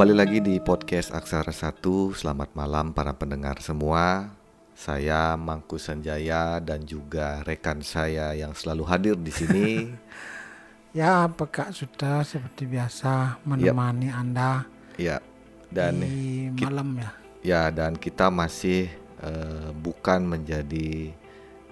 kembali 0.00 0.16
lagi 0.16 0.40
di 0.40 0.56
podcast 0.56 1.12
Aksara 1.12 1.52
1 1.52 1.76
Selamat 2.16 2.56
malam 2.56 2.88
para 2.88 3.12
pendengar 3.12 3.60
semua. 3.60 4.32
Saya 4.72 5.36
Mangku 5.36 5.76
Sanjaya 5.76 6.56
dan 6.56 6.88
juga 6.88 7.44
rekan 7.44 7.84
saya 7.84 8.32
yang 8.32 8.56
selalu 8.56 8.84
hadir 8.88 9.16
di 9.20 9.28
sini. 9.28 9.68
Ya, 10.96 11.28
Kak? 11.28 11.76
Sudah 11.76 12.24
seperti 12.24 12.64
biasa 12.64 13.44
menemani 13.44 14.08
Anda 14.08 14.64
Ya, 14.96 15.20
dan 15.68 16.00
di 16.00 16.48
malam 16.48 16.96
ya. 16.96 17.10
ya 17.44 17.62
dan 17.68 17.92
kita 17.92 18.32
masih 18.32 18.88
eh, 19.20 19.68
bukan 19.84 20.24
menjadi 20.24 21.12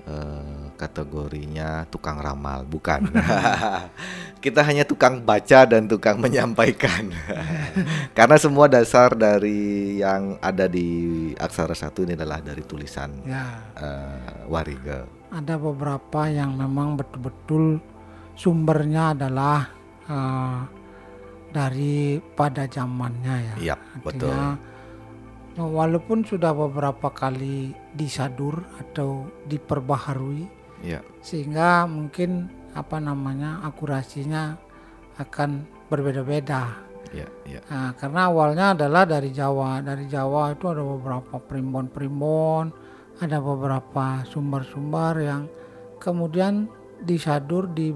eh, 0.09 0.65
kategorinya 0.81 1.85
tukang 1.93 2.17
ramal, 2.17 2.65
bukan. 2.65 3.05
kita 4.45 4.63
hanya 4.65 4.87
tukang 4.89 5.21
baca 5.21 5.69
dan 5.69 5.85
tukang 5.85 6.17
menyampaikan. 6.25 7.13
Karena 8.17 8.37
semua 8.41 8.71
dasar 8.71 9.13
dari 9.13 10.01
yang 10.01 10.41
ada 10.41 10.65
di 10.65 11.31
aksara 11.37 11.77
satu 11.77 12.09
ini 12.09 12.17
adalah 12.17 12.41
dari 12.41 12.63
tulisan 12.65 13.21
Ya, 13.29 13.61
eh, 13.77 14.49
Warige. 14.49 15.05
ada 15.29 15.61
beberapa 15.61 16.25
yang 16.25 16.57
memang 16.57 16.97
betul-betul 16.97 17.85
sumbernya 18.33 19.13
adalah 19.13 19.69
eh, 20.09 20.59
dari 21.49 22.21
pada 22.37 22.65
zamannya 22.69 23.37
ya. 23.41 23.55
Iya, 23.73 23.77
betul. 24.05 24.33
Artinya 25.59 25.75
walaupun 25.75 26.23
sudah 26.23 26.55
beberapa 26.55 27.11
kali 27.11 27.75
disadur 27.91 28.63
atau 28.79 29.27
diperbaharui 29.51 30.47
Iya, 30.87 31.03
sehingga 31.19 31.83
mungkin 31.91 32.47
apa 32.79 33.03
namanya 33.03 33.59
akurasinya 33.67 34.55
akan 35.19 35.67
berbeda-beda. 35.91 36.79
iya, 37.11 37.27
iya. 37.43 37.59
Nah, 37.67 37.91
karena 37.99 38.31
awalnya 38.31 38.79
adalah 38.79 39.03
dari 39.03 39.35
Jawa. 39.35 39.83
Dari 39.83 40.07
Jawa 40.07 40.55
itu 40.55 40.71
ada 40.71 40.87
beberapa 40.87 41.43
primbon-primbon, 41.43 42.71
ada 43.19 43.43
beberapa 43.43 44.23
sumber-sumber 44.31 45.19
yang 45.19 45.51
kemudian 45.99 46.71
disadur 47.03 47.67
di 47.75 47.91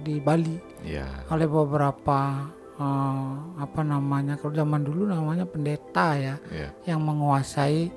di 0.00 0.16
Bali 0.16 0.56
Iya, 0.80 1.28
oleh 1.28 1.44
beberapa 1.44 2.48
eh, 2.76 3.32
apa 3.56 3.80
namanya 3.80 4.36
kalau 4.36 4.52
zaman 4.52 4.84
dulu 4.84 5.08
namanya 5.08 5.44
pendeta 5.44 6.14
ya 6.14 6.36
iya, 6.52 6.68
yang 6.84 7.00
menguasai 7.00 7.88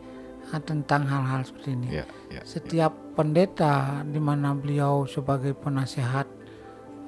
eh, 0.50 0.62
tentang 0.64 1.06
hal-hal 1.06 1.44
seperti 1.44 1.76
ini. 1.76 1.88
iya, 2.00 2.06
iya. 2.32 2.42
Setiap 2.42 2.96
pendeta 3.14 4.02
di 4.04 4.18
mana 4.18 4.56
beliau 4.56 5.04
sebagai 5.06 5.52
penasehat 5.54 6.26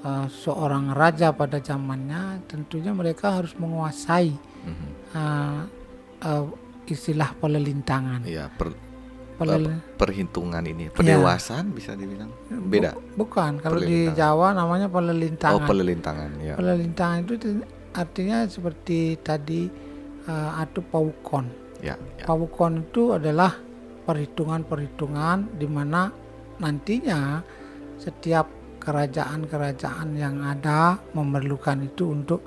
eh, 0.02 0.28
seorang 0.28 0.92
raja 0.92 1.32
pada 1.32 1.58
zamannya, 1.58 2.44
tentunya 2.46 2.92
mereka 2.92 3.40
harus 3.40 3.54
menguasai 3.56 4.34
Mhm. 4.62 4.88
eh, 5.16 5.62
eh, 6.22 6.46
istilah 6.86 7.34
pelelintangan. 7.40 8.28
Iya, 8.28 8.52
per- 8.52 8.91
Pelel- 9.34 9.82
perhitungan 9.96 10.64
ini 10.64 10.88
pendewasaan 10.88 11.72
bisa 11.72 11.94
dibilang 11.94 12.30
beda. 12.50 12.94
Bu- 12.94 13.26
bukan, 13.26 13.58
kalau 13.58 13.78
di 13.78 14.08
Pelelintangan. 14.08 14.18
Jawa 14.18 14.48
namanya 14.54 14.88
Oh, 14.88 14.94
pelelintangan. 14.94 15.66
pelelintangan 15.66 16.30
ya. 16.40 16.56
pelelintangan 16.56 17.20
itu 17.26 17.48
artinya 17.92 18.38
seperti 18.46 19.00
tadi 19.18 19.62
eh, 20.22 20.52
atau 20.56 20.82
pawukon. 20.84 21.50
Ya, 21.82 21.98
ya. 22.16 22.26
Pawukon 22.26 22.86
itu 22.86 23.12
adalah 23.12 23.58
perhitungan-perhitungan 24.04 25.58
di 25.58 25.66
mana 25.66 26.14
nantinya 26.58 27.42
setiap 27.98 28.46
kerajaan-kerajaan 28.80 30.14
yang 30.14 30.42
ada 30.42 30.98
memerlukan 31.14 31.82
itu 31.84 32.10
untuk 32.10 32.42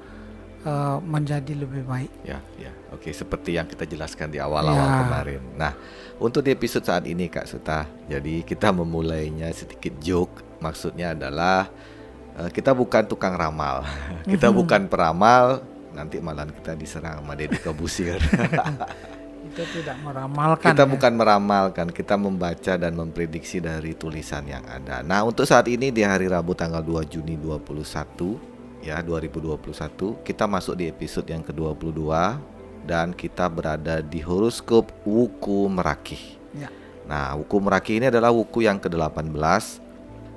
eh, 0.64 0.98
menjadi 1.00 1.52
lebih 1.54 1.84
baik. 1.84 2.10
Ya, 2.22 2.40
ya. 2.56 2.72
Oke, 2.90 3.10
seperti 3.10 3.52
yang 3.52 3.64
kita 3.64 3.84
jelaskan 3.84 4.28
di 4.28 4.38
awal-awal 4.38 4.80
Ya. 4.80 4.98
kemarin. 5.00 5.42
Nah, 5.54 5.72
untuk 6.16 6.40
di 6.40 6.50
episode 6.50 6.82
saat 6.82 7.04
ini 7.04 7.26
Kak 7.26 7.44
Suta, 7.44 7.84
jadi 8.04 8.40
kita 8.40 8.70
memulainya 8.70 9.50
sedikit 9.50 9.92
joke. 9.98 10.40
Maksudnya 10.58 11.12
adalah 11.12 11.68
eh, 12.34 12.48
kita 12.48 12.72
bukan 12.72 13.04
tukang 13.04 13.34
ramal. 13.34 13.84
kita 14.26 14.48
Mhm. 14.48 14.56
bukan 14.56 14.82
peramal, 14.86 15.62
nanti 15.90 16.18
malah 16.18 16.46
kita 16.46 16.74
diserang 16.74 17.20
sama 17.20 17.34
Deddy 17.34 17.56
Kebusir. 17.56 18.18
Itu 19.44 19.62
tidak 19.70 20.00
meramalkan. 20.00 20.66
kita 20.66 20.82
ya. 20.82 20.88
bukan 20.88 21.12
meramalkan, 21.14 21.86
kita 21.92 22.16
membaca 22.16 22.72
dan 22.74 22.90
memprediksi 22.90 23.60
dari 23.60 23.92
tulisan 23.92 24.42
yang 24.44 24.64
ada. 24.64 25.04
Nah, 25.04 25.22
untuk 25.22 25.44
saat 25.44 25.68
ini 25.68 25.92
di 25.92 26.00
hari 26.00 26.26
Rabu 26.26 26.56
tanggal 26.56 26.80
2 26.80 27.04
Juni 27.04 27.36
21 27.36 28.40
ya 28.84 29.00
2021, 29.00 30.20
kita 30.20 30.44
masuk 30.44 30.76
di 30.76 30.92
episode 30.92 31.24
yang 31.24 31.40
ke-22 31.40 32.04
dan 32.84 33.16
kita 33.16 33.48
berada 33.48 34.04
di 34.04 34.20
horoskop 34.20 34.92
Wuku 35.08 35.72
Merakih. 35.72 36.20
Ya. 36.52 36.68
Nah, 37.08 37.32
Wuku 37.40 37.56
Merakih 37.56 37.96
ini 37.96 38.12
adalah 38.12 38.28
wuku 38.28 38.60
yang 38.60 38.76
ke-18. 38.76 39.80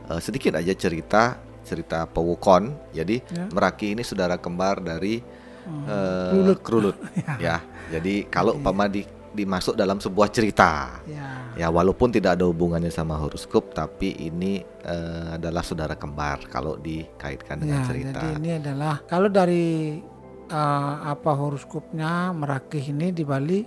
Eh, 0.07 0.21
sedikit 0.23 0.55
aja 0.55 0.71
cerita 0.71 1.35
cerita 1.67 2.07
pewukon. 2.07 2.71
Jadi, 2.95 3.19
Ya. 3.27 3.51
Merakih 3.51 3.91
ini 3.91 4.07
saudara 4.07 4.39
kembar 4.39 4.79
dari 4.79 5.19
eh, 5.67 6.29
Klulut. 6.31 6.59
Klulut. 6.63 6.95
ya. 7.43 7.59
Jadi 7.91 8.23
kalau 8.31 8.55
Jadi- 8.55 8.59
umpama 8.63 8.87
di, 8.87 9.03
dimasuk 9.37 9.77
dalam 9.77 10.01
sebuah 10.01 10.33
cerita, 10.33 10.97
Ya. 11.05 11.53
ya 11.53 11.67
walaupun 11.69 12.09
tidak 12.09 12.41
ada 12.41 12.49
hubungannya 12.49 12.89
sama 12.89 13.13
horoskop, 13.13 13.69
tapi 13.71 14.17
ini 14.17 14.65
eh, 14.81 15.37
adalah 15.37 15.61
saudara 15.61 15.93
kembar 15.93 16.49
kalau 16.49 16.73
dikaitkan 16.75 17.61
dengan 17.61 17.83
Ya, 17.83 17.85
cerita. 17.85 18.17
jadi 18.17 18.27
ini 18.41 18.49
adalah 18.57 19.05
kalau 19.05 19.29
dari 19.29 20.01
eh, 20.49 20.93
apa 21.05 21.31
horoskopnya 21.31 22.33
merakih 22.33 22.81
ini 22.89 23.13
di 23.13 23.21
Bali 23.21 23.61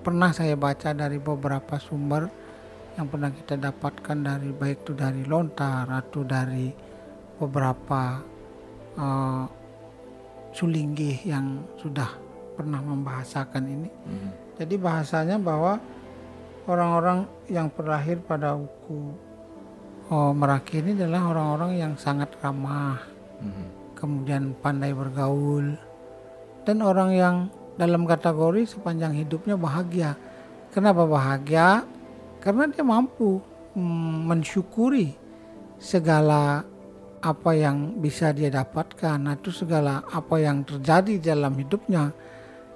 pernah 0.00 0.32
saya 0.32 0.56
baca 0.56 0.96
dari 0.96 1.20
beberapa 1.20 1.76
sumber 1.76 2.24
yang 2.96 3.06
pernah 3.06 3.28
kita 3.28 3.60
dapatkan 3.60 4.16
dari 4.16 4.50
baik 4.50 4.88
itu 4.88 4.92
dari 4.96 5.22
lontar 5.28 5.84
atau 5.92 6.24
dari 6.24 6.72
beberapa 7.36 8.24
eh, 8.96 9.44
sulinggih 10.50 11.30
yang 11.30 11.62
sudah 11.78 12.10
pernah 12.58 12.82
membahasakan 12.82 13.64
ini. 13.64 13.88
Mhm. 13.88 14.30
Jadi 14.60 14.76
bahasanya 14.76 15.40
bahwa 15.40 15.80
orang-orang 16.68 17.24
yang 17.48 17.72
terlahir 17.72 18.20
pada 18.20 18.52
uku 18.52 19.16
oh, 20.12 20.36
Meraki 20.36 20.84
ini 20.84 20.92
adalah 21.00 21.32
orang-orang 21.32 21.80
yang 21.80 21.92
sangat 21.96 22.28
ramah, 22.44 23.00
Mhm. 23.40 23.96
kemudian 23.96 24.52
pandai 24.60 24.92
bergaul, 24.92 25.80
dan 26.68 26.76
orang 26.84 27.10
yang 27.16 27.36
dalam 27.80 28.04
kategori 28.04 28.68
sepanjang 28.68 29.16
hidupnya 29.16 29.56
bahagia. 29.56 30.12
Kenapa 30.76 31.08
bahagia? 31.08 31.88
Karena 32.44 32.68
dia 32.68 32.84
mampu 32.84 33.40
mm, 33.72 34.28
mensyukuri 34.28 35.16
segala 35.80 36.60
apa 37.24 37.50
yang 37.56 37.96
bisa 37.96 38.36
dia 38.36 38.52
dapatkan 38.52 39.16
atau 39.24 39.48
segala 39.48 40.04
apa 40.12 40.36
yang 40.36 40.64
terjadi 40.68 41.32
dalam 41.32 41.56
hidupnya 41.56 42.12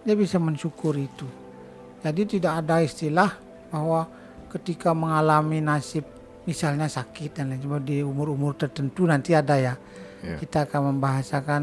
dia 0.05 0.17
bisa 0.17 0.41
mensyukuri 0.41 1.09
itu. 1.09 1.44
Jadi 2.05 2.37
tidak 2.37 2.61
ada 2.61 2.85
istilah 2.85 3.33
bahwa 3.73 4.05
ketika 4.53 4.93
mengalami 4.93 5.59
nasib 5.59 6.05
misalnya 6.45 6.85
sakit 6.85 7.41
dan 7.41 7.49
lain 7.49 7.65
sebagainya 7.65 7.89
di 7.89 7.97
umur-umur 8.05 8.53
tertentu 8.55 9.09
nanti 9.09 9.33
ada 9.33 9.57
ya. 9.57 9.75
Ya. 10.21 10.37
Kita 10.37 10.69
akan 10.69 10.95
membahasakan 10.95 11.63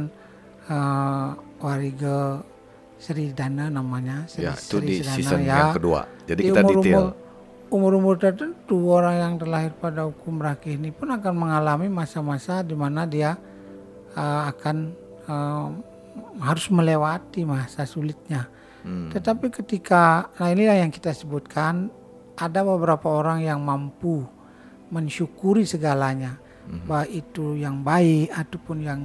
eh, 0.65 1.27
warige 1.61 2.41
Sri 2.97 3.33
Dana 3.33 3.69
namanya. 3.69 4.25
Sri, 4.25 4.45
Ya, 4.45 4.53
itu 4.57 4.77
Sri 4.77 4.85
di 4.85 4.95
Sedana, 5.01 5.13
season 5.15 5.39
ya. 5.41 5.57
yang 5.61 5.73
kedua. 5.77 6.01
Jadi 6.25 6.41
Di 6.41 6.47
kita 6.49 6.59
umur-umur- 6.61 6.83
detail. 6.83 7.05
Umur-umur 7.71 8.15
tertentu 8.19 8.91
orang 8.91 9.15
yang 9.15 9.33
terlahir 9.39 9.71
pada 9.71 10.03
hukum 10.03 10.43
rakih 10.43 10.75
ini 10.75 10.91
pun 10.91 11.07
akan 11.07 11.31
mengalami 11.31 11.87
masa-masa 11.87 12.59
di 12.61 12.75
mana 12.75 13.05
dia 13.05 13.37
eh, 14.11 14.41
akan 14.49 14.75
eh, 15.23 15.67
harus 16.41 16.65
melewati 16.67 17.45
masa 17.45 17.85
sulitnya. 17.85 18.49
Hmm. 18.81 19.09
Tetapi 19.09 19.47
ketika, 19.53 20.29
nah 20.35 20.49
inilah 20.49 20.77
yang 20.77 20.89
kita 20.89 21.13
sebutkan, 21.13 21.93
ada 22.33 22.61
beberapa 22.61 23.07
orang 23.07 23.45
yang 23.45 23.61
mampu 23.61 24.25
mensyukuri 24.89 25.63
segalanya, 25.63 26.41
Mhm. 26.65 26.85
baik 26.85 27.09
itu 27.11 27.45
yang 27.55 27.81
baik 27.81 28.29
ataupun 28.29 28.77
yang 28.81 28.99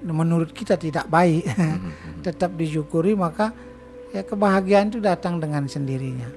menurut 0.00 0.50
kita 0.50 0.74
tidak 0.74 1.06
baik, 1.08 1.42
Mhm. 1.58 2.22
tetap 2.22 2.54
disyukuri 2.54 3.12
maka 3.12 3.50
ya 4.08 4.22
kebahagiaan 4.22 4.88
itu 4.88 4.98
datang 4.98 5.36
dengan 5.36 5.66
sendirinya. 5.66 6.30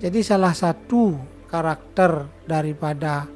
Jadi 0.00 0.20
salah 0.20 0.52
satu 0.52 1.16
karakter 1.46 2.26
daripada 2.44 3.26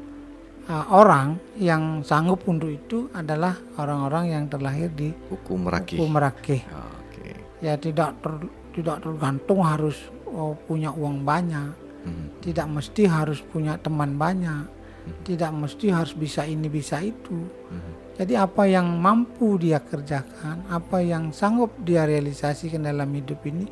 uh, 0.65 0.87
orang 0.91 1.37
yang 1.61 2.01
sanggup 2.01 2.41
untuk 2.49 2.73
itu 2.73 3.13
adalah 3.13 3.53
orang-orang 3.77 4.33
yang 4.33 4.45
terlahir 4.49 4.89
di 4.89 5.13
Hukum 5.29 5.69
Meraki. 5.69 6.01
Hukum 6.01 6.17
Merakih 6.17 6.63
Ah, 6.73 6.89
Oke. 7.05 7.37
ya 7.61 7.77
tidak 7.77 8.17
ter- 8.25 8.49
tidak 8.75 9.01
tergantung 9.01 9.63
harus 9.63 9.97
oh, 10.27 10.59
punya 10.67 10.91
uang 10.91 11.23
banyak 11.23 11.71
Mhm. 12.05 12.45
tidak 12.45 12.69
mesti 12.69 13.09
harus 13.09 13.41
punya 13.41 13.81
teman 13.81 14.21
banyak 14.21 14.69
Mhm. 14.69 15.25
tidak 15.25 15.51
mesti 15.57 15.87
harus 15.89 16.13
bisa 16.13 16.45
ini 16.45 16.69
bisa 16.69 17.01
itu 17.01 17.49
Mhm. 17.73 18.05
Jadi 18.15 18.39
apa 18.39 18.63
yang 18.71 18.95
mampu 19.03 19.59
dia 19.59 19.83
kerjakan, 19.83 20.71
apa 20.71 21.03
yang 21.03 21.35
sanggup 21.35 21.75
dia 21.83 22.07
realisasikan 22.07 22.87
dalam 22.87 23.11
hidup 23.11 23.43
ini 23.43 23.67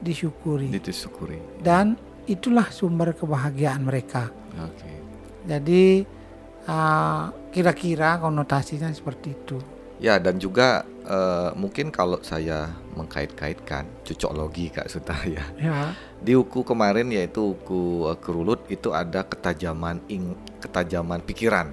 disyukuri. 0.00 0.72
Disyukuri. 0.72 1.60
Dan 1.60 2.00
itulah 2.24 2.72
sumber 2.72 3.12
kebahagiaan 3.12 3.84
mereka. 3.84 4.32
Oke. 4.56 4.88
Jadi 5.44 6.08
uh, 6.64 7.24
kira-kira 7.52 8.16
konotasinya 8.16 8.88
seperti 8.88 9.28
itu. 9.36 9.60
Ya 10.02 10.18
dan 10.18 10.34
juga 10.36 10.82
uh, 11.06 11.54
mungkin 11.54 11.94
kalau 11.94 12.18
saya 12.20 12.74
mengkait-kaitkan 12.98 13.86
cocoklogi 14.02 14.74
Kak 14.74 14.90
Suta 14.90 15.14
ya. 15.30 15.46
Ya. 15.54 15.94
Di 16.18 16.34
uku 16.34 16.66
kemarin 16.66 17.06
yaitu 17.08 17.54
uku 17.54 18.10
uh, 18.10 18.18
kerulut 18.18 18.66
itu 18.66 18.90
ada 18.90 19.22
ketajaman 19.22 20.02
ing 20.10 20.34
ketajaman 20.58 21.22
pikiran. 21.22 21.70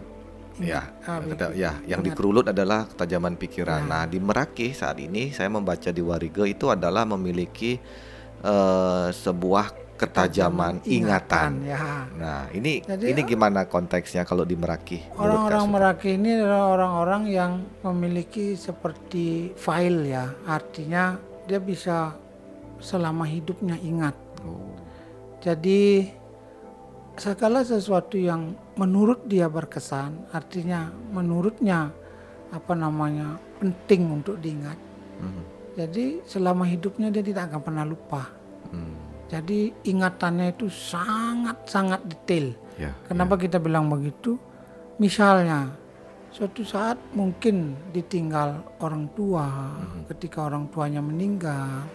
Ya, 0.60 0.92
Ah, 1.08 1.24
ada- 1.24 1.56
ya, 1.56 1.80
yang 1.88 2.04
di 2.04 2.12
kerulut 2.12 2.44
adalah 2.46 2.84
ketajaman 2.86 3.40
pikiran. 3.40 3.80
Ya. 3.80 3.88
Nah, 3.88 4.04
di 4.04 4.20
Meraki 4.20 4.76
saat 4.76 5.00
ini 5.00 5.32
saya 5.32 5.48
membaca 5.48 5.88
di 5.88 6.04
Warige 6.04 6.44
itu 6.46 6.68
adalah 6.68 7.08
memiliki 7.08 7.80
eh, 8.40 9.08
sebuah 9.10 9.72
ketajaman 10.00 10.80
ingatan. 10.88 11.60
Ya. 11.68 12.08
Nah, 12.16 12.48
ini 12.56 12.80
Jadi, 12.88 13.12
ini 13.12 13.22
gimana 13.28 13.68
konteksnya 13.68 14.24
kalau 14.24 14.48
di 14.48 14.56
Meraki? 14.56 15.04
Orang-orang? 15.20 15.68
Meraki 15.68 16.16
ini 16.16 16.40
adalah 16.40 16.72
orang-orang 16.80 17.24
yang 17.28 17.52
memiliki 17.84 18.56
seperti 18.56 19.52
file 19.60 20.08
ya. 20.08 20.32
Artinya 20.48 21.20
dia 21.44 21.60
bisa 21.60 22.16
selama 22.80 23.28
hidupnya 23.28 23.76
ingat. 23.84 24.16
Oh, 24.48 24.72
Jadi 25.44 26.08
segala 27.20 27.68
sesuatu 27.68 28.16
yang 28.16 28.56
menurut 28.80 29.28
dia 29.28 29.52
berkesan, 29.52 30.32
artinya 30.32 30.88
menurutnya 31.12 31.92
apa 32.56 32.74
namanya 32.74 33.36
penting 33.60 34.24
untuk 34.24 34.40
diingat. 34.40 34.80
mhm, 35.20 35.44
Jadi 35.76 36.24
selama 36.24 36.64
hidupnya 36.64 37.12
dia 37.12 37.20
tidak 37.22 37.52
akan 37.52 37.62
pernah 37.62 37.84
lupa. 37.84 38.39
Hmm, 39.30 39.34
Jadi 39.38 39.60
ingatannya 39.86 40.58
itu 40.58 40.66
sangat-sangat 40.74 42.02
detail. 42.10 42.58
ya, 42.82 42.98
Kenapa 43.06 43.38
kita 43.38 43.62
bilang 43.62 43.86
begitu? 43.86 44.42
Misalnya 44.98 45.70
suatu 46.34 46.66
saat 46.66 46.98
mungkin 47.14 47.78
ditinggal 47.94 48.82
orang 48.82 49.10
tua 49.14 49.78
ketika 50.10 50.50
orang 50.50 50.70
tuanya 50.70 51.02
meninggal 51.02 51.86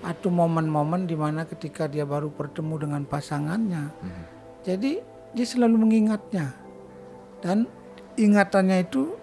atau 0.00 0.32
momen-momen 0.32 1.04
di 1.04 1.16
mana 1.16 1.44
ketika 1.44 1.84
dia 1.84 2.08
baru 2.08 2.32
bertemu 2.32 2.74
dengan 2.88 3.02
pasangannya. 3.04 3.84
Mhm. 3.92 4.24
Jadi 4.64 4.92
dia 5.36 5.46
selalu 5.46 5.76
mengingatnya. 5.84 6.56
Dan 7.40 7.68
ingatannya 8.16 8.84
itu 8.84 9.16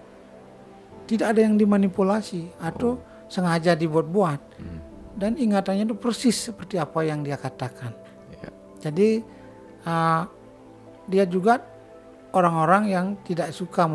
tidak 1.10 1.34
ada 1.34 1.42
yang 1.46 1.58
dimanipulasi 1.58 2.50
atau 2.62 3.02
sengaja 3.28 3.74
dibuat-buat. 3.74 4.42
Mhm. 4.62 4.77
Dan 5.18 5.34
ingatannya 5.34 5.90
itu 5.90 5.98
persis 5.98 6.38
seperti 6.38 6.78
apa 6.78 7.02
yang 7.02 7.26
dia 7.26 7.42
katakan. 7.42 7.90
ya, 8.38 8.50
Jadi 8.86 9.26
uh, 9.90 10.24
dia 11.10 11.26
juga 11.26 11.58
orang-orang 12.38 12.84
yang 12.94 13.06
tidak 13.26 13.50
suka 13.50 13.90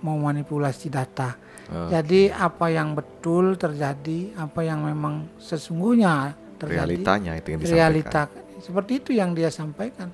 memanipulasi 0.00 0.88
data. 0.88 1.36
Oh, 1.68 1.92
Jadi 1.92 2.32
apa 2.32 2.72
yang 2.72 2.96
betul 2.96 3.60
terjadi, 3.60 4.32
apa 4.40 4.64
yang 4.64 4.88
memang 4.88 5.28
sesungguhnya 5.36 6.32
terjadi, 6.56 6.88
realitanya 6.88 7.32
itu 7.36 7.48
yang 7.52 7.60
disampaikan. 7.60 7.76
realita 7.76 8.22
seperti 8.62 8.92
itu 9.02 9.10
yang 9.12 9.30
dia 9.36 9.50
sampaikan. 9.52 10.08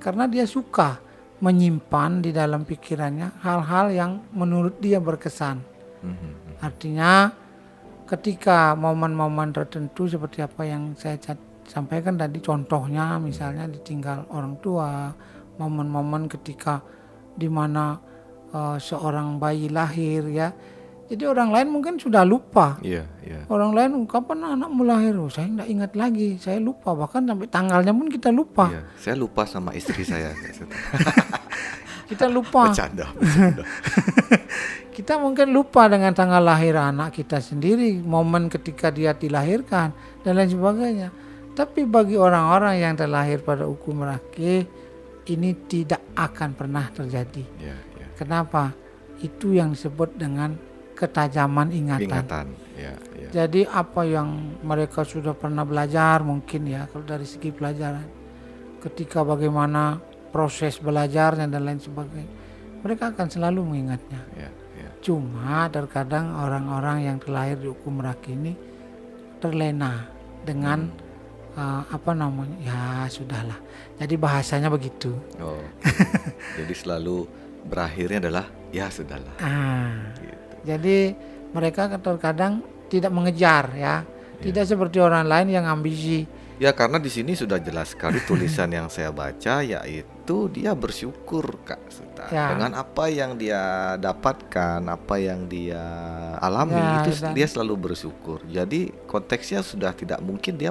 Karena 0.00 0.24
dia 0.26 0.48
suka 0.48 0.98
menyimpan 1.40 2.20
di 2.20 2.30
dalam 2.34 2.64
pikirannya 2.66 3.40
hal-hal 3.44 3.86
yang 3.92 4.12
menurut 4.32 4.76
dia 4.80 5.00
berkesan. 5.00 5.60
Mhm, 6.04 6.60
Artinya 6.60 7.32
ketika 8.10 8.74
momen-momen 8.74 9.54
tertentu 9.54 10.10
seperti 10.10 10.42
apa 10.42 10.66
yang 10.66 10.98
saya 10.98 11.14
sampaikan 11.62 12.18
tadi 12.18 12.42
contohnya 12.42 13.22
misalnya 13.22 13.70
ditinggal 13.70 14.26
orang 14.34 14.58
tua, 14.58 15.14
momen-momen 15.62 16.26
ketika 16.26 16.82
di 17.38 17.46
mana 17.46 17.94
eh, 18.50 18.76
seorang 18.82 19.38
bayi 19.38 19.70
lahir 19.70 20.26
ya. 20.26 20.50
Jadi 21.10 21.26
orang 21.26 21.50
lain 21.50 21.74
mungkin 21.74 21.98
sudah 21.98 22.22
lupa. 22.22 22.78
Iya, 22.86 23.02
iya. 23.26 23.42
Orang 23.50 23.74
lain 23.74 24.06
kapan 24.06 24.54
anakmu 24.54 24.86
lahir? 24.86 25.18
Oh, 25.18 25.26
saya 25.26 25.50
tidak 25.50 25.66
ingat 25.66 25.92
lagi, 25.98 26.38
saya 26.38 26.62
lupa 26.62 26.94
bahkan 26.94 27.26
sampai 27.26 27.50
tanggalnya 27.50 27.90
pun 27.90 28.06
kita 28.06 28.30
lupa. 28.30 28.70
Iya, 28.70 28.82
saya 28.94 29.14
lupa 29.18 29.42
sama 29.42 29.74
istri 29.74 30.06
saya. 30.06 30.30
Kita 32.10 32.26
lupa. 32.26 32.66
Bercanda, 32.66 33.06
bercanda. 33.14 33.62
kita 34.96 35.14
mungkin 35.22 35.54
lupa 35.54 35.86
dengan 35.86 36.10
tanggal 36.10 36.42
lahir 36.42 36.74
anak 36.74 37.14
kita 37.14 37.38
sendiri, 37.38 38.02
momen 38.02 38.50
ketika 38.50 38.90
dia 38.90 39.14
dilahirkan 39.14 39.94
dan 40.26 40.34
lain 40.34 40.50
sebagainya. 40.50 41.08
Tapi 41.54 41.86
bagi 41.86 42.18
orang-orang 42.18 42.82
yang 42.82 42.98
terlahir 42.98 43.46
pada 43.46 43.62
hukum 43.62 44.02
Meraki, 44.02 44.66
ini 45.30 45.50
tidak 45.70 46.02
akan 46.18 46.50
pernah 46.58 46.90
terjadi. 46.90 47.46
Iya, 47.62 47.78
iya. 47.78 48.06
Kenapa? 48.18 48.74
Itu 49.22 49.54
yang 49.54 49.78
disebut 49.78 50.18
dengan 50.18 50.58
ketajaman 50.98 51.70
ingatan. 51.70 52.10
Ingatan, 52.10 52.46
ya, 52.74 52.94
ya. 53.14 53.28
Jadi 53.30 53.64
apa 53.70 54.02
yang 54.02 54.58
mereka 54.66 55.06
sudah 55.06 55.32
pernah 55.32 55.62
belajar 55.62 56.26
mungkin 56.26 56.66
ya 56.66 56.90
kalau 56.90 57.06
dari 57.06 57.24
segi 57.24 57.54
pelajaran, 57.54 58.04
ketika 58.82 59.22
bagaimana 59.22 60.09
proses 60.30 60.78
belajarnya 60.78 61.46
dan 61.50 61.62
lain 61.62 61.78
sebagainya, 61.82 62.30
mereka 62.80 63.10
akan 63.12 63.26
selalu 63.28 63.60
mengingatnya. 63.66 64.20
ya, 64.38 64.50
ya. 64.78 64.88
Cuma 65.02 65.66
terkadang 65.68 66.32
orang-orang 66.38 67.04
yang 67.04 67.16
terlahir 67.18 67.58
di 67.58 67.68
hukum 67.68 68.00
Meraki 68.00 68.32
ini 68.32 68.52
terlena 69.40 70.06
dengan 70.44 70.88
uh, 71.56 71.82
apa 71.88 72.12
namanya 72.12 72.56
ya 72.60 72.80
sudahlah. 73.08 73.58
Jadi 74.00 74.14
bahasanya 74.16 74.68
begitu. 74.72 75.12
Oh, 75.40 75.60
jadi 76.56 76.72
selalu 76.72 77.28
berakhirnya 77.68 78.28
adalah 78.28 78.46
ya 78.72 78.88
sudahlah. 78.88 79.34
Ah, 79.40 80.12
Gitu. 80.16 80.36
jadi 80.64 80.96
mereka 81.50 81.90
terkadang 82.00 82.62
tidak 82.88 83.12
mengejar 83.12 83.70
ya, 83.76 84.04
tidak 84.40 84.64
seperti 84.68 84.98
orang 85.02 85.26
lain 85.26 85.48
yang 85.52 85.66
ambisi. 85.68 86.24
Ya 86.60 86.76
karena 86.76 87.00
di 87.00 87.08
sini 87.08 87.32
sudah 87.32 87.56
jelas 87.56 87.96
sekali 87.96 88.20
tulisan 88.20 88.68
yang 88.68 88.86
saya 88.86 89.08
baca 89.08 89.64
yaitu 89.64 90.36
dia 90.52 90.76
bersyukur 90.76 91.56
Kak 91.64 91.80
Suta 91.88 92.28
Ya. 92.28 92.52
dengan 92.52 92.76
apa 92.76 93.08
yang 93.08 93.34
dia 93.34 93.96
dapatkan, 93.96 94.84
apa 94.84 95.16
yang 95.16 95.48
dia 95.48 95.80
alami 96.36 96.76
Ya, 96.76 97.00
itu 97.00 97.10
dia 97.32 97.48
selalu 97.48 97.88
bersyukur. 97.88 98.44
Jadi 98.44 98.92
konteksnya 99.08 99.64
sudah 99.64 99.96
tidak 99.96 100.20
mungkin 100.20 100.54
dia 100.54 100.68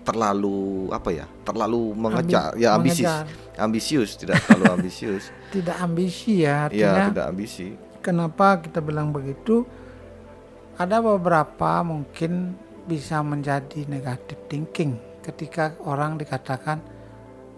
terlalu 0.00 0.88
apa 0.88 1.12
ya, 1.12 1.28
terlalu 1.44 1.92
mengejar, 1.92 2.56
Ambi- 2.56 2.64
ya 2.64 2.70
ambisius, 2.72 3.04
mengejar. 3.04 3.60
ambisius 3.60 4.10
tidak 4.16 4.36
terlalu 4.42 4.64
ambisius. 4.80 5.24
Tidak 5.52 5.76
ambisi 5.76 6.32
ya, 6.40 6.72
artinya 6.72 7.12
tidak 7.12 7.26
ambisi. 7.28 7.66
kenapa 8.00 8.64
kita 8.64 8.80
bilang 8.80 9.12
begitu? 9.12 9.68
Ada 10.80 11.04
beberapa 11.04 11.84
mungkin 11.84 12.56
bisa 12.88 13.20
menjadi 13.20 13.84
negative 13.84 14.40
thinking 14.48 14.96
ketika 15.28 15.76
orang 15.84 16.16
dikatakan 16.16 16.80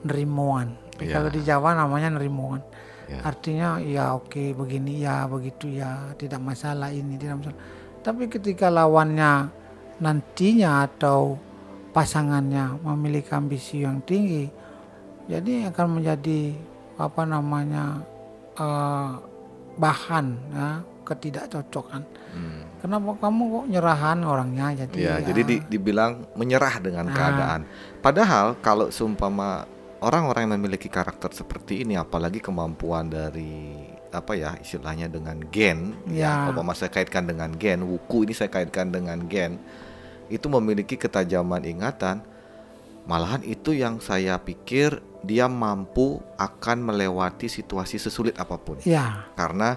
nerimuan. 0.02 0.74
Ya. 1.00 1.16
Kalau 1.16 1.30
di 1.32 1.40
Jawa 1.40 1.76
namanya 1.78 2.12
nerimuan. 2.12 2.60
Ya. 3.10 3.26
Artinya 3.26 3.82
ya 3.82 4.14
oke 4.14 4.54
begini 4.54 5.02
ya 5.02 5.26
begitu 5.26 5.66
ya 5.66 6.14
tidak 6.14 6.38
masalah 6.42 6.90
ini 6.94 7.18
tidak 7.18 7.42
masalah. 7.42 7.60
Tapi 8.00 8.30
ketika 8.30 8.70
lawannya 8.70 9.50
nantinya 10.00 10.86
atau 10.88 11.36
pasangannya 11.90 12.80
memiliki 12.86 13.34
ambisi 13.34 13.82
yang 13.82 14.00
tinggi, 14.06 14.46
jadi 15.26 15.74
akan 15.74 16.00
menjadi 16.00 16.54
apa 16.96 17.22
namanya 17.26 18.04
eh, 18.56 19.10
bahan 19.80 20.26
ya 20.54 20.68
ketidakcocokan. 21.10 22.02
Hmm. 22.30 22.62
Kenapa 22.80 23.12
kamu 23.20 23.42
kok 23.44 23.64
nyerahan 23.68 24.18
orangnya 24.22 24.66
jadi 24.86 24.96
Ya, 24.96 25.14
jadi 25.20 25.42
di- 25.44 25.64
dibilang 25.68 26.24
menyerah 26.32 26.80
dengan 26.80 27.10
Ah. 27.10 27.12
keadaan. 27.12 27.60
Padahal 27.98 28.56
kalau 28.58 28.88
seumpama 28.88 29.66
orang-orang 30.00 30.48
yang 30.48 30.54
memiliki 30.56 30.88
karakter 30.88 31.34
seperti 31.34 31.84
ini, 31.84 31.98
apalagi 31.98 32.40
kemampuan 32.40 33.10
dari 33.10 33.76
apa 34.10 34.32
ya 34.34 34.56
istilahnya 34.56 35.06
dengan 35.06 35.38
gen, 35.52 35.92
Ya. 36.08 36.46
ya, 36.46 36.50
umpama 36.50 36.72
saya 36.72 36.88
kaitkan 36.88 37.26
dengan 37.26 37.52
gen, 37.52 37.84
wuku 37.84 38.24
ini 38.24 38.32
saya 38.32 38.48
kaitkan 38.48 38.88
dengan 38.88 39.22
gen, 39.26 39.60
itu 40.26 40.46
memiliki 40.48 40.96
ketajaman 40.96 41.62
ingatan. 41.62 42.22
Malahan 43.04 43.42
itu 43.42 43.70
yang 43.70 43.98
saya 43.98 44.38
pikir 44.38 44.98
dia 45.20 45.46
mampu 45.46 46.16
akan 46.36 46.80
melewati 46.80 47.44
situasi 47.44 48.00
sesulit 48.00 48.32
apa 48.36 48.56
pun 48.56 48.80
ya 48.80 49.28
karena 49.36 49.76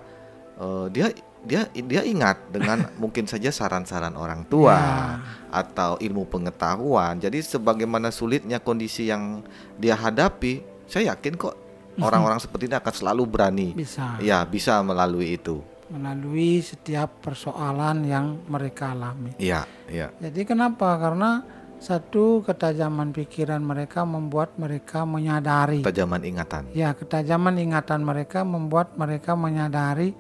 eh, 0.56 0.86
dia 0.90 1.08
dia 1.44 1.62
dia 1.70 2.02
ingat 2.02 2.40
dengan 2.50 2.88
mungkin 3.02 3.26
saja 3.26 3.50
saran-saran 3.50 4.16
orang 4.16 4.48
tua 4.48 4.74
Ya. 4.74 5.20
atau 5.52 5.98
ilmu 5.98 6.24
pengetahuan. 6.26 7.18
Jadi 7.18 7.40
sebagaimana 7.40 8.10
sulitnya 8.10 8.58
kondisi 8.58 9.08
yang 9.08 9.44
dia 9.76 9.94
hadapi, 9.94 10.64
saya 10.88 11.14
yakin 11.14 11.36
kok 11.36 11.54
orang-orang 11.96 12.40
seperti 12.40 12.66
ini 12.66 12.74
akan 12.74 12.94
selalu 12.94 13.24
berani. 13.24 13.68
bisa. 13.72 14.18
Ya, 14.18 14.42
bisa 14.44 14.82
melalui 14.82 15.36
itu. 15.36 15.62
melalui 15.94 16.58
setiap 16.58 17.22
persoalan 17.22 18.02
yang 18.02 18.42
mereka 18.50 18.98
alami. 18.98 19.38
Iya, 19.38 19.62
iya. 19.86 20.10
Jadi 20.18 20.42
kenapa? 20.42 20.98
Karena 20.98 21.46
satu 21.78 22.42
ketajaman 22.42 23.14
pikiran 23.14 23.62
mereka 23.62 24.02
membuat 24.02 24.58
mereka 24.58 25.06
menyadari. 25.06 25.86
Ketajaman 25.86 26.26
ingatan. 26.26 26.72
Ya, 26.74 26.98
ketajaman 26.98 27.62
ingatan 27.62 28.02
mereka 28.02 28.42
membuat 28.42 28.98
mereka 28.98 29.38
menyadari 29.38 30.18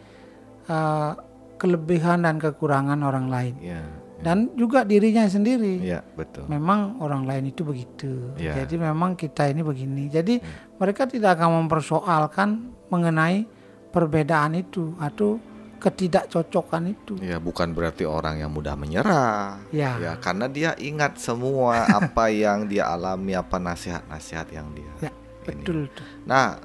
uh, 0.68 1.12
kelebihan 1.58 2.28
dan 2.28 2.40
kekurangan 2.40 3.00
orang 3.04 3.28
lain. 3.32 3.56
Iya. 3.64 3.84
Dan 4.24 4.56
juga 4.56 4.88
dirinya 4.88 5.28
sendiri. 5.28 5.84
Iya, 5.84 6.00
betul. 6.16 6.48
Memang 6.48 7.04
orang 7.04 7.28
lain 7.28 7.52
itu 7.52 7.68
begitu. 7.68 8.32
Ya. 8.40 8.56
Jadi 8.64 8.80
memang 8.80 9.20
kita 9.20 9.52
ini 9.52 9.60
begini. 9.60 10.08
Jadi 10.08 10.40
mereka 10.80 11.04
tidak 11.04 11.40
akan 11.40 11.68
mempersoalkan 11.68 12.72
mengenai 12.88 13.44
perbedaan 13.92 14.56
itu 14.56 14.96
atau 14.96 15.44
ketidakcocokan 15.84 16.96
itu. 16.96 17.20
Ya, 17.20 17.44
bukan 17.44 17.76
berarti 17.76 18.08
orang 18.08 18.40
yang 18.40 18.56
mudah 18.56 18.80
menyerah. 18.80 19.60
Ya. 19.76 20.00
Ya, 20.00 20.16
karena 20.16 20.48
dia 20.48 20.72
ingat 20.80 21.20
semua 21.20 21.84
apa 22.00 22.32
yang 22.32 22.72
dia 22.72 22.88
alami, 22.88 23.36
apa 23.36 23.60
nasihat-nasihat 23.60 24.48
yang 24.56 24.72
dia. 24.72 25.12
Ya, 25.12 25.12
betul 25.44 25.92
tuh. 25.92 26.08
Nah, 26.24 26.64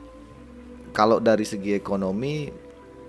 kalau 0.95 1.19
dari 1.19 1.43
segi 1.43 1.75
ekonomi 1.75 2.47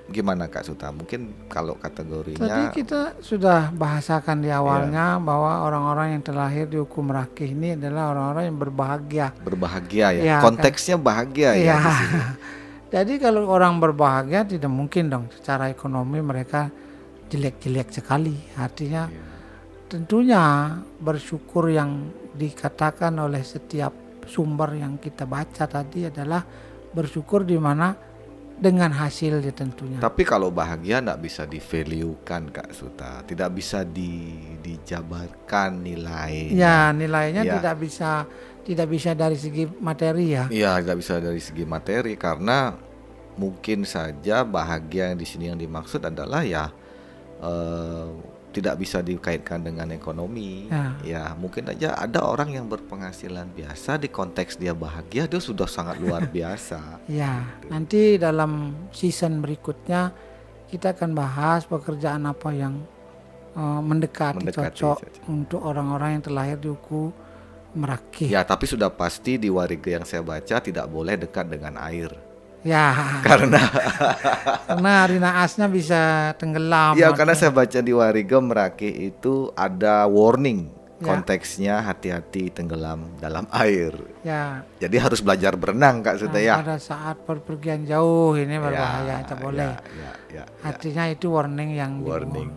gimana 0.09 0.49
Kak 0.49 0.65
Suta? 0.65 0.89
Mungkin 0.89 1.47
kalau 1.47 1.77
Tadi 1.77 1.83
kategorinya 1.85 2.73
kita 2.73 3.21
sudah 3.21 3.69
bahasakan 3.71 4.41
di 4.41 4.49
awalnya 4.49 5.21
bahwa 5.21 5.63
orang-orang 5.63 6.17
yang 6.17 6.23
terlahir 6.25 6.65
di 6.65 6.81
hukum 6.81 7.07
rakih 7.09 7.53
ini 7.53 7.77
adalah 7.77 8.11
orang-orang 8.11 8.43
yang 8.49 8.57
berbahagia. 8.57 9.27
berbahagia 9.39 10.07
ya. 10.17 10.21
Ya, 10.21 10.37
Konteksnya 10.41 10.97
bahagia 10.97 11.53
ya 11.53 11.61
Iya. 11.61 11.77
sini. 11.79 12.19
Jadi 12.97 13.13
kalau 13.21 13.45
orang 13.45 13.77
berbahagia 13.77 14.41
tidak 14.43 14.73
mungkin 14.73 15.13
dong 15.13 15.25
secara 15.29 15.69
ekonomi 15.69 16.19
mereka 16.19 16.73
jelek-jelek 17.29 17.93
sekali. 17.93 18.33
Artinya 18.57 19.05
Iya. 19.07 19.23
tentunya 19.87 20.43
bersyukur 20.97 21.69
yang 21.69 22.09
dikatakan 22.33 23.13
oleh 23.17 23.45
setiap 23.45 23.93
sumber 24.25 24.73
yang 24.77 24.97
kita 24.97 25.25
baca 25.25 25.65
tadi 25.65 26.05
adalah 26.09 26.41
bersyukur 26.89 27.45
di 27.45 27.57
mana 27.57 28.08
dengan 28.59 28.91
hasilnya 28.91 29.55
tentunya. 29.55 29.97
Tapi 30.03 30.27
kalau 30.27 30.51
bahagia 30.51 30.99
nggak 30.99 31.21
bisa 31.23 31.47
di-value-kan 31.47 32.51
Kak 32.51 32.69
Suta, 32.75 33.23
tidak 33.23 33.55
bisa 33.55 33.87
di 33.87 34.35
dijabarkan 34.59 35.79
nilai. 35.79 36.51
Ya 36.51 36.91
nilainya 36.91 37.47
Ya. 37.47 37.55
tidak 37.57 37.75
bisa 37.79 38.27
tidak 38.67 38.87
bisa 38.91 39.15
dari 39.15 39.39
segi 39.39 39.63
materi 39.79 40.35
ya. 40.35 40.45
Iya, 40.51 40.77
nggak 40.83 40.97
bisa 40.99 41.17
dari 41.17 41.39
segi 41.39 41.63
materi 41.63 42.13
karena 42.19 42.75
mungkin 43.39 43.87
saja 43.87 44.43
bahagia 44.43 45.15
yang 45.15 45.17
di 45.17 45.25
sini 45.25 45.47
yang 45.47 45.57
dimaksud 45.57 46.03
adalah 46.03 46.43
ya 46.43 46.67
eh, 47.39 48.07
tidak 48.49 48.81
bisa 48.81 48.99
dikaitkan 49.05 49.61
dengan 49.61 49.93
ekonomi. 49.93 50.65
Ya. 50.69 50.85
Ya, 51.05 51.23
mungkin 51.37 51.69
aja 51.69 51.93
ada 51.93 52.25
orang 52.25 52.53
yang 52.53 52.65
berpenghasilan 52.65 53.53
biasa 53.53 54.01
di 54.01 54.09
konteks 54.09 54.57
dia 54.57 54.73
bahagia 54.73 55.29
dia 55.29 55.41
sudah 55.41 55.69
sangat 55.69 56.01
luar 56.01 56.25
biasa. 56.35 57.05
Ya, 57.05 57.45
nanti 57.69 58.17
dalam 58.17 58.73
season 58.89 59.41
berikutnya 59.45 60.11
kita 60.69 60.93
akan 60.97 61.13
bahas 61.13 61.65
pekerjaan 61.65 62.25
apa 62.25 62.49
yang 62.53 62.81
eh, 63.53 63.81
mendekati, 63.81 64.41
Mendekati, 64.45 64.77
cocok 64.77 64.97
cocok. 65.01 65.29
untuk 65.29 65.61
orang-orang 65.61 66.17
yang 66.17 66.23
terlahir 66.25 66.57
di 66.57 66.69
Uku 66.69 67.09
Merakih. 67.69 68.33
Ya, 68.33 68.41
tapi 68.41 68.65
sudah 68.65 68.89
pasti 68.89 69.37
di 69.37 69.45
warga 69.45 70.01
yang 70.01 70.05
saya 70.05 70.25
baca 70.25 70.57
tidak 70.57 70.89
boleh 70.89 71.21
dekat 71.21 71.45
dengan 71.53 71.77
air. 71.77 72.28
Ya, 72.59 72.91
Karena 73.23 73.55
karena 74.67 74.91
hari 75.07 75.15
naasnya 75.15 75.71
bisa 75.71 76.35
tenggelam. 76.35 76.91
ya 76.99 77.07
karena 77.15 77.31
saya 77.31 77.55
baca 77.55 77.79
di 77.79 77.95
Wariga 77.95 78.43
Meraki 78.43 79.07
itu 79.07 79.47
ada 79.55 80.03
warning 80.11 80.75
Ya. 80.99 81.15
konteksnya 81.15 81.79
hati-hati 81.79 82.51
tenggelam 82.51 83.07
dalam 83.23 83.47
air. 83.55 83.95
ya 84.19 84.67
Jadi 84.83 84.99
harus 84.99 85.23
belajar 85.23 85.55
berenang 85.55 86.03
Kak 86.03 86.19
Suta 86.19 86.35
nah, 86.35 86.43
ya. 86.43 86.55
pada 86.59 86.75
saat 86.75 87.23
perpergian 87.23 87.87
jauh 87.87 88.35
ini 88.35 88.59
berbahaya, 88.59 89.23
Ya, 89.23 89.35
boleh. 89.39 89.63
ya, 89.63 89.79
ya, 89.79 90.11
ya, 90.27 90.43
ya. 90.43 90.43
Artinya 90.59 91.07
itu 91.07 91.31
warning 91.31 91.71
yang 91.71 92.03
warning. 92.03 92.51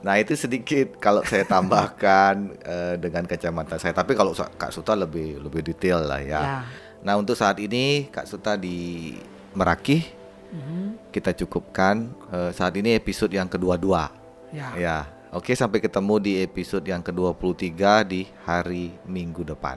Nah 0.00 0.16
itu 0.16 0.32
sedikit 0.32 0.96
kalau 0.96 1.20
saya 1.28 1.44
tambahkan 1.44 2.56
eh, 2.72 2.94
dengan 2.96 3.28
kacamata 3.28 3.76
saya. 3.76 3.92
Tapi 3.92 4.16
kalau 4.16 4.32
Kak 4.32 4.72
Suta 4.72 4.96
lebih 4.96 5.36
lebih 5.36 5.60
detail 5.60 6.08
lah 6.08 6.24
ya. 6.24 6.40
Ya. 6.40 6.58
Nah 7.02 7.14
untuk 7.16 7.38
saat 7.38 7.58
ini 7.62 8.08
Kak 8.10 8.26
Suta 8.26 8.58
di 8.58 9.14
Merakih 9.54 10.02
Mhm. 10.48 11.12
kita 11.12 11.36
cukupkan 11.36 12.08
eh, 12.32 12.50
saat 12.56 12.72
ini 12.76 12.96
episode 12.96 13.32
yang 13.36 13.48
kedua-dua. 13.48 14.08
Ya. 14.48 14.68
Ya. 14.76 14.98
Oke 15.28 15.52
sampai 15.52 15.84
ketemu 15.84 16.14
di 16.16 16.32
episode 16.40 16.88
yang 16.88 17.04
ke-23 17.04 17.76
di 18.08 18.24
hari 18.48 18.96
Minggu 19.04 19.44
depan. 19.44 19.76